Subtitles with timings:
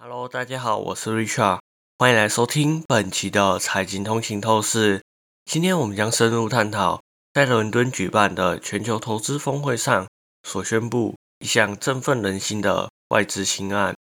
[0.00, 1.58] Hello，大家好，我是 Richard，
[1.98, 5.02] 欢迎来收听本期的财经通勤透视。
[5.44, 7.02] 今天我们将深入探讨
[7.34, 10.06] 在伦敦举办的全球投资峰会上
[10.44, 13.96] 所宣布一项振奋人心的外资新案。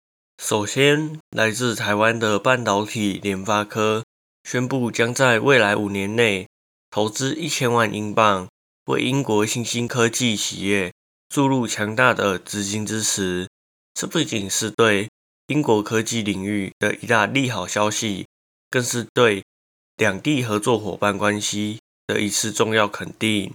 [0.43, 4.03] 首先，来自台湾的半导体联发科
[4.43, 6.49] 宣布将在未来五年内
[6.91, 8.49] 投资一千万英镑，
[8.87, 10.93] 为英国新兴科技企业
[11.29, 13.47] 注入强大的资金支持。
[13.95, 15.09] 这不仅是对
[15.49, 18.27] 英国科技领域的一大利好消息，
[18.71, 19.45] 更是对
[19.97, 23.53] 两地合作伙伴关系的一次重要肯定。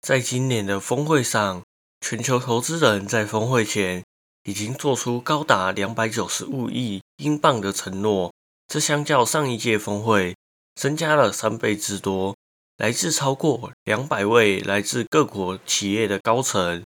[0.00, 1.62] 在今年的峰会上，
[2.00, 4.04] 全球投资人在峰会前
[4.44, 8.32] 已经做出高达两百九十五亿英镑的承诺，
[8.68, 10.36] 这相较上一届峰会
[10.76, 12.36] 增加了三倍之多。
[12.76, 16.84] 来自超过两百位来自各国企业的高层，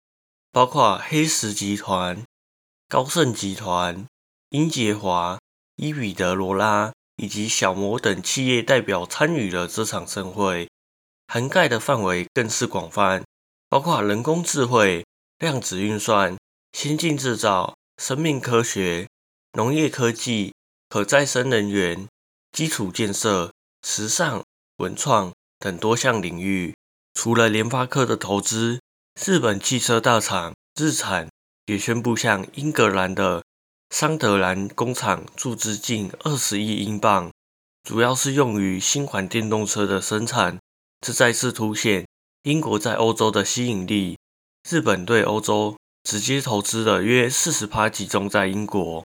[0.53, 2.25] 包括黑石集团、
[2.89, 4.07] 高盛集团。
[4.55, 5.37] 英杰华、
[5.75, 10.71] 伊比德罗拉以及小摩等企业代表参与了这场盛会，
[11.27, 13.25] 涵盖的范围更是广泛，
[13.69, 15.05] 包括人工智慧、
[15.41, 16.37] 量子运算、
[16.71, 19.09] 先进制造、生命科学、
[19.55, 20.55] 农业科技、
[20.89, 22.07] 可再生能源、
[22.53, 23.53] 基础建设、
[23.83, 24.41] 时尚、
[24.77, 26.73] 文创等多项领域。
[27.15, 28.81] 除了联发科的投资，
[29.21, 31.29] 日本汽车大厂日产
[31.67, 33.43] 也宣布向英格兰的。
[33.97, 37.31] 桑德兰工厂注资近二十亿英镑，
[37.85, 40.59] 主要是用于新款电动车的生产。
[41.01, 42.05] 这再次凸显
[42.43, 44.19] 英国在欧洲的吸引力。
[44.69, 49.05] 日本对欧洲直接投资的约四十趴集中在英国。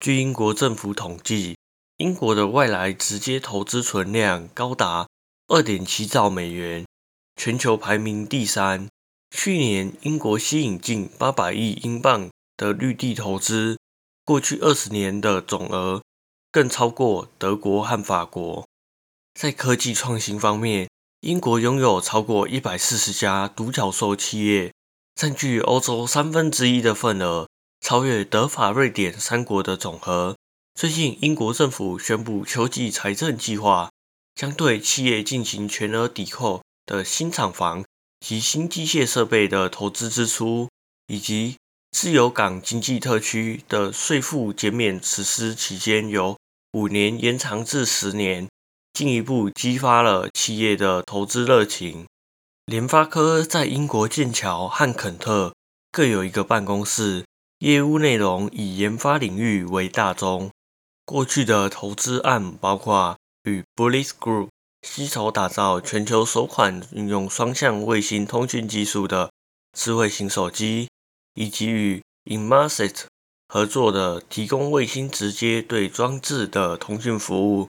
[0.00, 1.56] 据英国政府统计，
[1.96, 5.08] 英国的外来直接投资存量高达
[5.48, 6.84] 二点七兆美元，
[7.36, 8.86] 全球排名第三。
[9.34, 12.28] 去年，英国吸引近八百亿英镑
[12.58, 13.78] 的绿地投资。
[14.26, 16.02] 过去二十年的总额
[16.50, 18.66] 更超过德国和法国。
[19.34, 20.88] 在科技创新方面，
[21.20, 24.72] 英国拥有超过一百四十家独角兽企业，
[25.14, 27.48] 占据欧洲三分之一的份额，
[27.80, 30.34] 超越德法瑞典三国的总和。
[30.74, 33.92] 最近，英国政府宣布秋季财政计划，
[34.34, 37.84] 将对企业进行全额抵扣的新厂房
[38.18, 40.68] 及新机械设备的投资支出，
[41.06, 41.54] 以及。
[41.98, 46.36] 自由港经济特区的税负减免实施期间由
[46.74, 48.46] 五年延长至十年，
[48.92, 52.04] 进一步激发了企业的投资热情。
[52.66, 55.54] 联发科在英国剑桥和肯特
[55.90, 57.24] 各有一个办公室，
[57.60, 60.50] 业务内容以研发领域为大宗。
[61.06, 64.48] 过去的投资案包括与 Bullis Group
[64.82, 69.30] 携手打造全球首款运用双向卫星通讯技术的
[69.72, 70.88] 智慧型手机。
[71.36, 73.04] 以及与 Inmarsat
[73.46, 77.68] 合作的提供卫星直接对装置的通讯服务。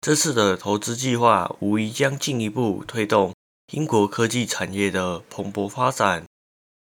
[0.00, 3.34] 这次的投资计划无疑将进一步推动
[3.72, 6.24] 英国科技产业的蓬勃发展。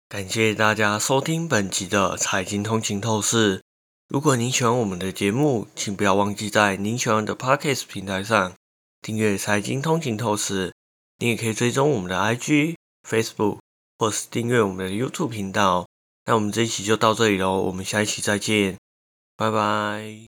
[0.09, 3.61] 感谢大家收听本集的财经通勤透视。
[4.09, 8.53] 如果您喜欢我们的节目，请不要忘记在您喜欢的 Podcast 平台上
[9.01, 10.73] 订阅财经通勤透视。
[11.19, 12.75] 你也可以追踪我们的 IG、
[13.07, 13.59] Facebook，
[13.97, 15.87] 或是订阅我们的 YouTube 频道。
[16.25, 18.77] 那我们这一期就到这里喽，我们下一期再见，
[19.35, 20.32] 拜拜。